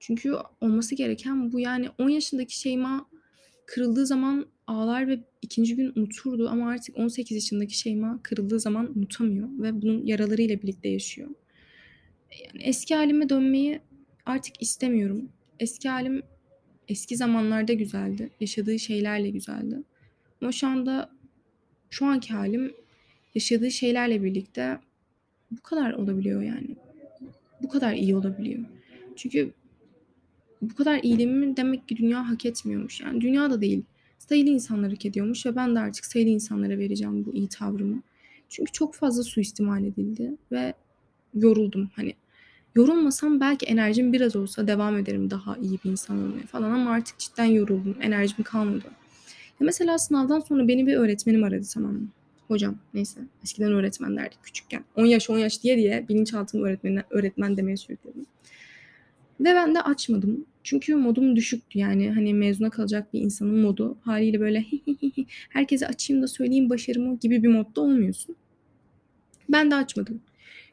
[0.00, 3.11] Çünkü olması gereken bu yani 10 yaşındaki Şeyma
[3.66, 9.48] kırıldığı zaman ağlar ve ikinci gün unuturdu ama artık 18 yaşındaki Şeyma kırıldığı zaman unutamıyor
[9.62, 11.30] ve bunun yaralarıyla birlikte yaşıyor.
[12.44, 13.80] Yani eski halime dönmeyi
[14.26, 15.28] artık istemiyorum.
[15.60, 16.22] Eski halim
[16.88, 18.30] eski zamanlarda güzeldi.
[18.40, 19.82] Yaşadığı şeylerle güzeldi.
[20.40, 21.10] Ama şu anda
[21.90, 22.74] şu anki halim
[23.34, 24.78] yaşadığı şeylerle birlikte
[25.50, 26.76] bu kadar olabiliyor yani.
[27.62, 28.64] Bu kadar iyi olabiliyor.
[29.16, 29.52] Çünkü
[30.62, 33.00] bu kadar iyiliğimi demek ki dünya hak etmiyormuş.
[33.00, 33.82] Yani dünya da değil.
[34.18, 38.02] Sayılı insanlar hak ediyormuş ve ben de artık sayılı insanlara vereceğim bu iyi tavrımı.
[38.48, 40.74] Çünkü çok fazla suistimal edildi ve
[41.34, 41.90] yoruldum.
[41.96, 42.14] Hani
[42.74, 47.18] yorulmasam belki enerjim biraz olsa devam ederim daha iyi bir insan olmaya falan ama artık
[47.18, 47.96] cidden yoruldum.
[48.00, 48.84] Enerjim kalmadı.
[49.60, 52.08] Ya mesela sınavdan sonra beni bir öğretmenim aradı tamam mı?
[52.48, 54.84] Hocam neyse eskiden öğretmen derdik küçükken.
[54.96, 58.26] 10 yaş 10 yaş diye diye bilinçaltımı öğretmen, öğretmen demeye sürükledim.
[59.40, 60.46] Ve ben de açmadım.
[60.64, 64.64] Çünkü modum düşüktü yani hani mezuna kalacak bir insanın modu haliyle böyle
[65.48, 68.36] herkese açayım da söyleyeyim başarımı gibi bir modda olmuyorsun.
[69.48, 70.20] Ben de açmadım.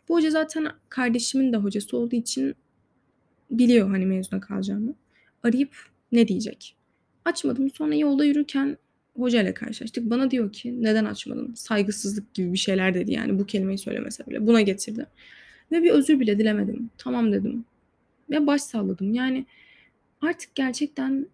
[0.09, 2.55] Bu hoca zaten kardeşimin de hocası olduğu için
[3.51, 4.93] biliyor hani mezuna kalacağımı.
[5.43, 5.75] Arayıp
[6.11, 6.75] ne diyecek?
[7.25, 7.69] Açmadım.
[7.69, 8.77] Sonra yolda yürürken
[9.15, 10.09] hocayla karşılaştık.
[10.09, 11.53] Bana diyor ki neden açmadın?
[11.53, 14.47] Saygısızlık gibi bir şeyler dedi yani bu kelimeyi söylemese bile.
[14.47, 15.05] Buna getirdi.
[15.71, 16.89] Ve bir özür bile dilemedim.
[16.97, 17.65] Tamam dedim.
[18.29, 19.13] Ve baş salladım.
[19.13, 19.45] Yani
[20.21, 21.27] artık gerçekten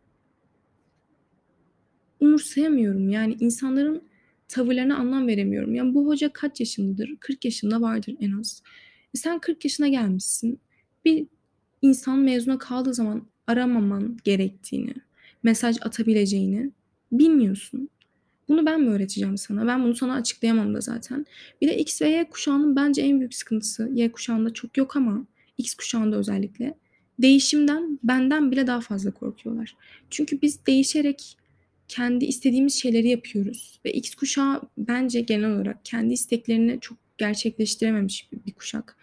[2.20, 3.10] umursayamıyorum.
[3.10, 4.02] Yani insanların
[4.48, 5.76] tavırlarına anlam veremiyorum.
[5.76, 7.16] Yani bu hoca kaç yaşındadır?
[7.20, 8.64] 40 yaşında vardır en az.
[9.16, 10.60] E sen 40 yaşına gelmişsin.
[11.06, 11.28] Bir
[11.82, 14.94] insan mezuna kaldığı zaman aramaman gerektiğini,
[15.44, 16.72] mesaj atabileceğini
[17.12, 17.90] bilmiyorsun.
[18.50, 19.68] Bunu ben mi öğreteceğim sana?
[19.68, 21.26] Ben bunu sana açıklayamam da zaten.
[21.62, 23.90] Bir de X ve Y kuşağının bence en büyük sıkıntısı.
[23.94, 25.26] Y kuşağında çok yok ama
[25.58, 26.78] X kuşağında özellikle.
[27.20, 29.76] Değişimden benden bile daha fazla korkuyorlar.
[30.10, 31.38] Çünkü biz değişerek
[31.88, 33.80] kendi istediğimiz şeyleri yapıyoruz.
[33.86, 38.98] Ve X kuşağı bence genel olarak kendi isteklerini çok gerçekleştirememiş bir, kuşak.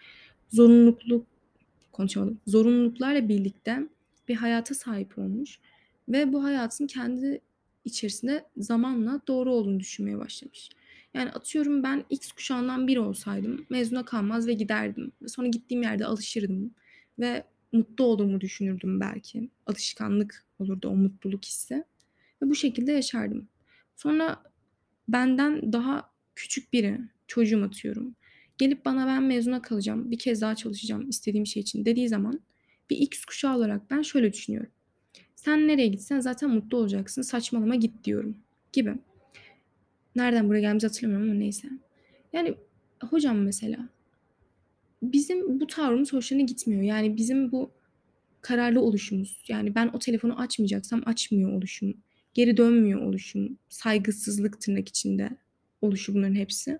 [0.49, 1.25] Zorunluluk
[1.91, 2.39] konuşamadım.
[2.47, 3.79] Zorunluluklarla birlikte
[4.27, 5.59] bir hayata sahip olmuş
[6.09, 7.41] ve bu hayatın kendi
[7.85, 10.69] içerisinde zamanla doğru olduğunu düşünmeye başlamış.
[11.13, 15.11] Yani atıyorum ben X kuşağından biri olsaydım mezuna kalmaz ve giderdim.
[15.27, 16.71] Sonra gittiğim yerde alışırdım
[17.19, 17.43] ve
[17.73, 19.49] mutlu olduğumu düşünürdüm belki.
[19.65, 21.83] Alışkanlık olurdu o mutluluk hissi.
[22.41, 23.47] Ve bu şekilde yaşardım.
[23.95, 24.43] Sonra
[25.07, 28.15] benden daha küçük biri, çocuğum atıyorum.
[28.57, 32.39] Gelip bana ben mezuna kalacağım, bir kez daha çalışacağım istediğim şey için dediği zaman
[32.89, 34.71] bir X kuşağı olarak ben şöyle düşünüyorum.
[35.35, 37.21] Sen nereye gitsen zaten mutlu olacaksın.
[37.21, 38.37] Saçmalama git diyorum.
[38.73, 38.95] Gibi.
[40.15, 41.69] Nereden buraya geldiğimizi hatırlamıyorum ama neyse.
[42.33, 42.55] Yani
[43.03, 43.89] hocam mesela
[45.11, 46.81] bizim bu tavrımız hoşuna gitmiyor.
[46.81, 47.71] Yani bizim bu
[48.41, 49.43] kararlı oluşumuz.
[49.47, 51.93] Yani ben o telefonu açmayacaksam açmıyor oluşum.
[52.33, 53.57] Geri dönmüyor oluşum.
[53.69, 55.29] Saygısızlık tırnak içinde
[55.81, 56.79] oluşu bunların hepsi.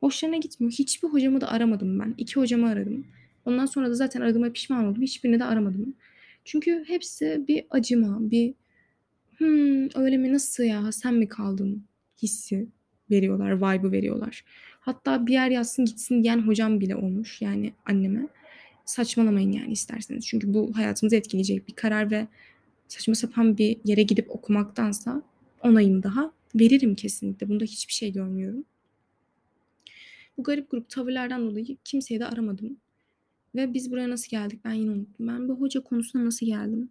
[0.00, 0.72] Hoşlarına gitmiyor.
[0.72, 2.14] Hiçbir hocamı da aramadım ben.
[2.18, 3.06] İki hocamı aradım.
[3.44, 5.02] Ondan sonra da zaten aradığıma pişman oldum.
[5.02, 5.94] Hiçbirini de aramadım.
[6.44, 8.54] Çünkü hepsi bir acıma, bir
[9.38, 11.84] hmm, öyle mi nasıl ya sen mi kaldın
[12.22, 12.68] hissi
[13.10, 14.44] veriyorlar, vibe'ı veriyorlar.
[14.86, 18.28] Hatta bir yer yazsın gitsin diyen hocam bile olmuş yani anneme.
[18.84, 20.26] Saçmalamayın yani isterseniz.
[20.26, 22.26] Çünkü bu hayatımızı etkileyecek bir karar ve
[22.88, 25.22] saçma sapan bir yere gidip okumaktansa
[25.62, 27.48] onayım daha veririm kesinlikle.
[27.48, 28.64] Bunda hiçbir şey görmüyorum.
[30.38, 32.76] Bu garip grup tavırlardan dolayı kimseyi de aramadım.
[33.54, 35.28] Ve biz buraya nasıl geldik ben yine unuttum.
[35.28, 36.90] Ben bu hoca konusuna nasıl geldim?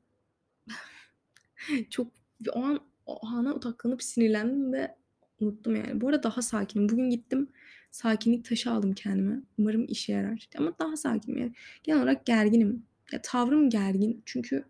[1.90, 2.08] Çok
[2.54, 4.96] o an o ana odaklanıp sinirlendim ve
[5.40, 6.02] unuttum yani.
[6.02, 6.90] Bu arada daha sakinim.
[6.90, 7.50] Bugün gittim
[7.96, 9.40] sakinlik taşı aldım kendime.
[9.58, 10.50] Umarım işe yarar.
[10.58, 11.54] Ama daha sakinim yani.
[11.84, 12.84] Genel olarak gerginim.
[13.12, 14.22] Ya, tavrım gergin.
[14.26, 14.64] Çünkü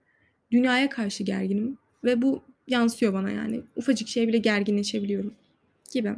[0.51, 1.77] dünyaya karşı gerginim.
[2.03, 3.61] Ve bu yansıyor bana yani.
[3.75, 5.33] Ufacık şeye bile gerginleşebiliyorum.
[5.93, 6.15] Gibi.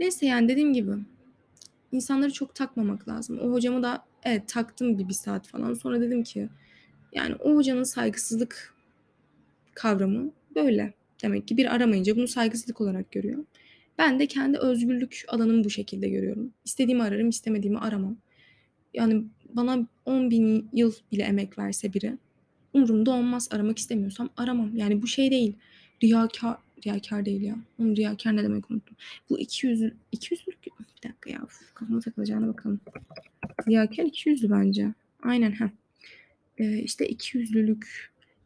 [0.00, 0.90] Neyse yani dediğim gibi.
[1.92, 3.38] insanları çok takmamak lazım.
[3.38, 5.74] O hocamı da evet taktım bir, bir saat falan.
[5.74, 6.48] Sonra dedim ki
[7.12, 8.74] yani o hocanın saygısızlık
[9.74, 10.92] kavramı böyle.
[11.22, 13.44] Demek ki bir aramayınca bunu saygısızlık olarak görüyor.
[13.98, 16.52] Ben de kendi özgürlük alanımı bu şekilde görüyorum.
[16.64, 18.16] İstediğimi ararım, istemediğimi aramam.
[18.94, 22.18] Yani bana 10 bin yıl bile emek verse biri
[22.72, 23.48] umurumda olmaz.
[23.52, 24.76] Aramak istemiyorsam aramam.
[24.76, 25.54] Yani bu şey değil.
[26.02, 26.56] Riyakar,
[26.86, 27.56] riyakar değil ya.
[27.78, 28.96] Oğlum riyakar ne demek unuttum.
[29.30, 29.82] Bu 200,
[30.12, 30.72] 200'lük bir
[31.08, 31.40] dakika ya.
[31.44, 32.80] Uf, kafama takılacağına bakalım.
[33.68, 34.88] Riyakar 200'lü bence.
[35.22, 35.70] Aynen ha.
[36.58, 37.84] Ee, işte 200'lülük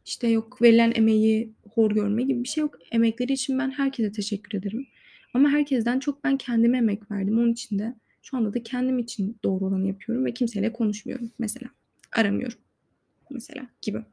[0.05, 2.79] işte yok verilen emeği hor görme gibi bir şey yok.
[2.91, 4.87] Emekleri için ben herkese teşekkür ederim.
[5.33, 7.37] Ama herkesten çok ben kendime emek verdim.
[7.37, 11.69] Onun için de şu anda da kendim için doğru olanı yapıyorum ve kimseyle konuşmuyorum mesela.
[12.11, 12.57] Aramıyorum
[13.29, 14.03] mesela gibi.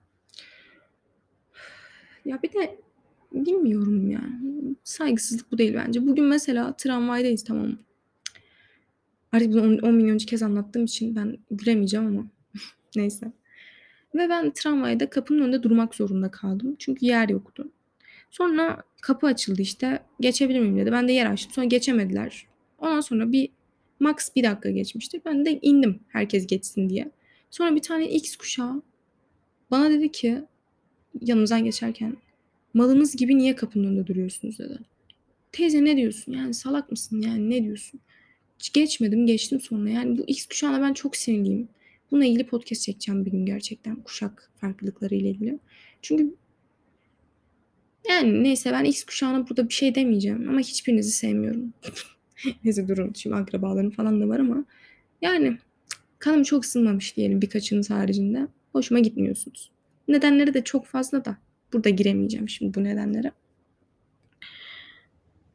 [2.25, 2.79] Ya bir de
[3.33, 4.77] bilmiyorum yani.
[4.85, 6.07] Saygısızlık bu değil bence.
[6.07, 7.79] Bugün mesela tramvaydayız tamam mı?
[9.33, 12.27] Artık bunu 10, 10 milyoncu kez anlattığım için ben gülemeyeceğim ama
[12.97, 13.33] neyse.
[14.15, 16.77] Ve ben tramvayda kapının önünde durmak zorunda kaldım.
[16.79, 17.73] Çünkü yer yoktu.
[18.31, 20.03] Sonra kapı açıldı işte.
[20.21, 20.93] Geçebilir miyim dedi.
[20.93, 21.53] Ben de yer açtım.
[21.53, 22.47] Sonra geçemediler.
[22.79, 23.49] Ondan sonra bir
[24.01, 25.21] max bir dakika geçmişti.
[25.25, 27.11] Ben de indim herkes geçsin diye.
[27.51, 28.83] Sonra bir tane X kuşağı
[29.71, 30.43] bana dedi ki
[31.21, 32.17] yanımızdan geçerken
[32.75, 34.79] malınız gibi niye kapının önünde duruyorsunuz dedi.
[35.53, 36.33] Teyze ne diyorsun?
[36.33, 37.21] Yani salak mısın?
[37.21, 38.01] Yani ne diyorsun?
[38.59, 39.91] Hiç geçmedim geçtim sonra.
[39.91, 41.69] Yani bu X kuşağına ben çok sinirliyim.
[42.11, 43.97] Bununla ilgili podcast çekeceğim bir gün gerçekten.
[43.97, 45.59] Kuşak farklılıkları ile ilgili.
[46.03, 46.35] Çünkü
[48.21, 50.49] yani neyse ben X kuşağına burada bir şey demeyeceğim.
[50.49, 51.73] Ama hiçbirinizi sevmiyorum.
[52.65, 54.65] neyse durun şimdi akrabalarım falan da var ama.
[55.23, 55.59] Yani
[56.19, 58.47] kanım çok ısınmamış diyelim birkaçınız haricinde.
[58.73, 59.71] Hoşuma gitmiyorsunuz.
[60.09, 61.37] Nedenleri de çok fazla da.
[61.73, 63.33] Burada giremeyeceğim şimdi bu nedenlere.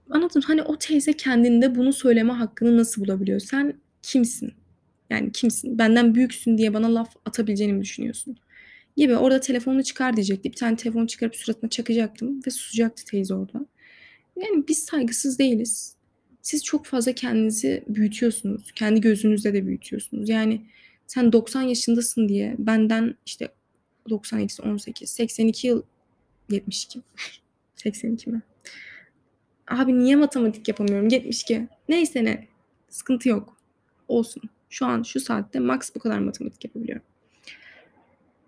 [0.10, 3.39] Anladın hani o teyze kendinde bunu söyleme hakkını nasıl bulabiliyor?
[3.39, 4.54] Sen kimsin?
[5.10, 5.78] Yani kimsin?
[5.78, 8.38] Benden büyüksün diye bana laf atabileceğini mi düşünüyorsun?
[8.97, 10.51] Gibi orada telefonunu çıkar diyecekti.
[10.51, 13.65] Bir tane telefon çıkarıp suratına çakacaktım ve susacaktı teyze orada.
[14.36, 15.95] Yani biz saygısız değiliz.
[16.41, 18.71] Siz çok fazla kendinizi büyütüyorsunuz.
[18.71, 20.29] Kendi gözünüzde de büyütüyorsunuz.
[20.29, 20.62] Yani
[21.08, 23.49] sen 90 yaşındasın diye benden işte
[24.10, 25.81] 90 eksi 18, 82 yıl
[26.49, 27.01] 72.
[27.75, 28.41] 82 mi?
[29.67, 31.10] Abi niye matematik yapamıyorum?
[31.10, 31.67] 72.
[31.89, 32.47] Neyse ne.
[32.89, 33.58] Sıkıntı yok.
[34.08, 34.43] Olsun.
[34.69, 37.05] Şu an şu saatte max bu kadar matematik yapabiliyorum.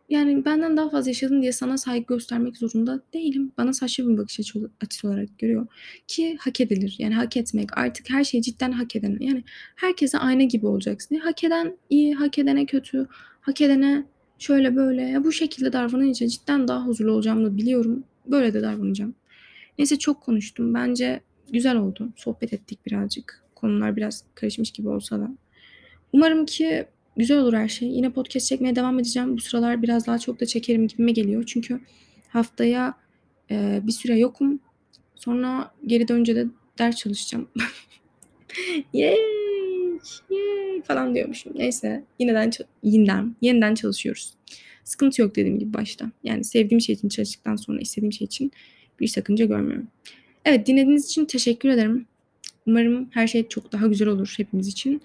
[0.10, 3.52] Yani benden daha fazla yaşadın diye sana saygı göstermek zorunda değilim.
[3.58, 5.67] Bana saçma bir bakış açı, açısı olarak görüyor.
[6.08, 6.96] Ki hak edilir.
[7.00, 7.78] Yani hak etmek.
[7.78, 9.17] Artık her şey cidden hak eden.
[9.20, 9.43] Yani
[9.76, 11.15] herkese aynı gibi olacaksın.
[11.15, 13.08] Yani hak eden iyi, hak edene kötü,
[13.41, 14.06] hak edene
[14.39, 15.02] şöyle böyle.
[15.02, 18.04] Ya bu şekilde davranınca cidden daha huzurlu olacağımı biliyorum.
[18.26, 19.15] Böyle de davranacağım.
[19.78, 20.74] Neyse çok konuştum.
[20.74, 21.22] Bence
[21.54, 22.10] güzel oldu.
[22.15, 23.43] Sohbet ettik birazcık.
[23.56, 25.30] Konular biraz karışmış gibi olsa da.
[26.13, 26.86] Umarım ki
[27.17, 27.89] güzel olur her şey.
[27.89, 29.38] Yine podcast çekmeye devam edeceğim.
[29.38, 31.43] Bu sıralar biraz daha çok da çekerim gibime geliyor.
[31.47, 31.80] Çünkü
[32.30, 32.93] haftaya
[33.51, 34.60] e, bir süre yokum.
[35.15, 36.45] Sonra geri dönünce de
[36.80, 37.47] ders çalışacağım.
[38.93, 39.17] yay,
[40.30, 41.53] yay falan diyormuşum.
[41.56, 42.51] Neyse yeniden
[42.84, 44.34] yeniden yeniden çalışıyoruz.
[44.84, 46.12] Sıkıntı yok dediğim gibi başta.
[46.23, 48.51] Yani sevdiğim şey için çalıştıktan sonra istediğim şey için
[48.99, 49.88] bir sakınca görmüyorum.
[50.45, 52.06] Evet dinlediğiniz için teşekkür ederim.
[52.67, 55.01] Umarım her şey çok daha güzel olur hepimiz için.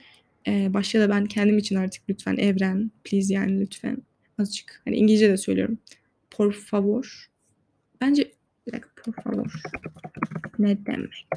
[0.46, 3.96] Ee, başta da ben kendim için artık lütfen evren, please yani lütfen
[4.38, 4.82] azıcık.
[4.84, 5.78] Hani İngilizce de söylüyorum.
[6.30, 7.30] Por favor.
[8.00, 8.32] Bence
[8.66, 9.62] bir dakika por favor.
[10.58, 11.28] Ne demek?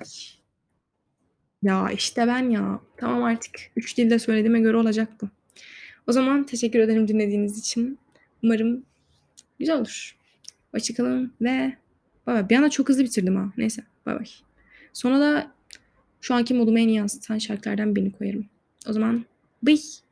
[1.64, 2.80] Ya işte ben ya.
[2.98, 3.52] Tamam artık.
[3.76, 5.30] Üç dilde söylediğime göre olacak bu.
[6.08, 8.00] O zaman teşekkür ederim dinlediğiniz için.
[8.44, 8.84] Umarım
[9.60, 10.16] güzel olur.
[10.72, 11.74] Hoşçakalın ve
[12.28, 12.50] bay bay.
[12.50, 13.54] Bir anda çok hızlı bitirdim ha.
[13.58, 14.26] Neyse bay bay.
[14.94, 15.52] Sonra da
[16.22, 18.50] şu anki modumu en iyi yansıtan şarkılardan birini koyarım.
[18.88, 19.26] O zaman
[19.64, 20.06] bye.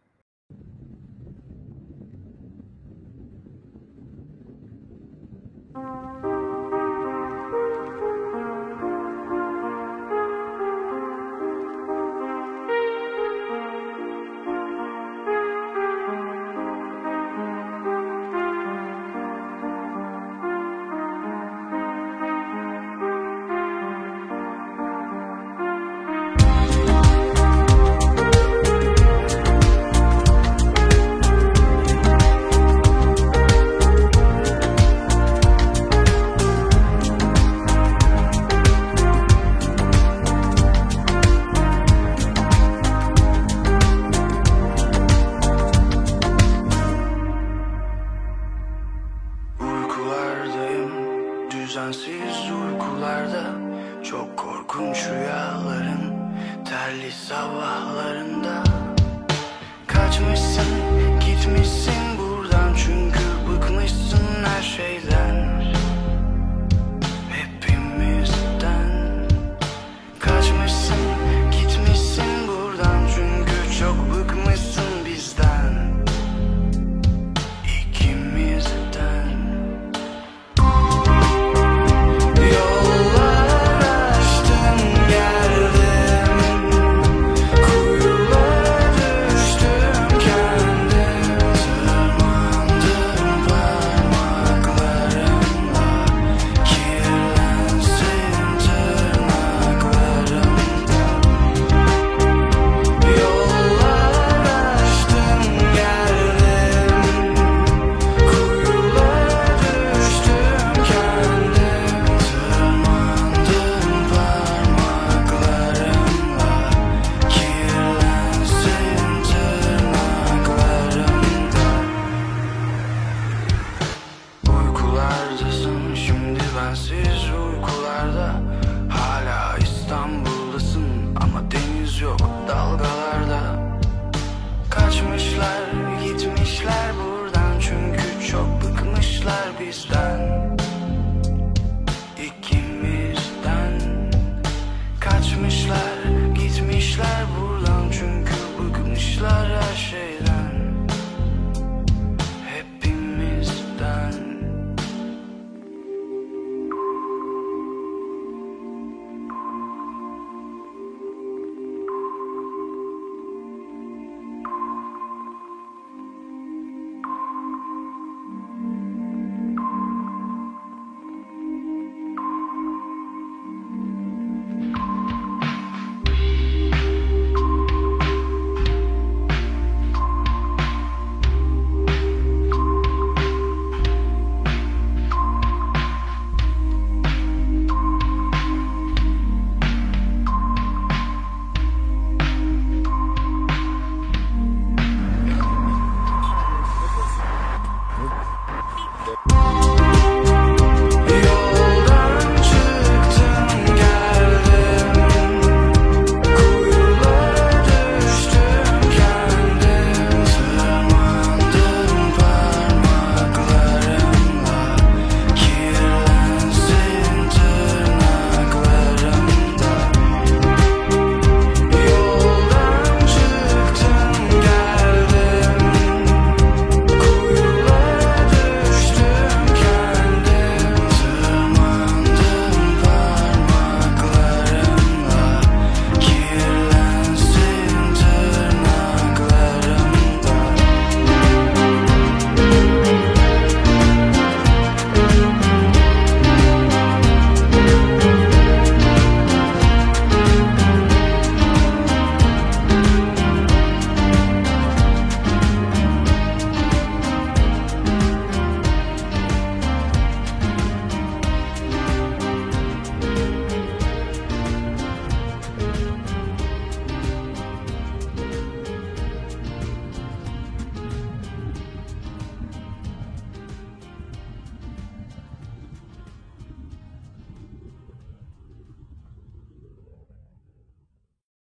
[140.24, 140.63] Bye.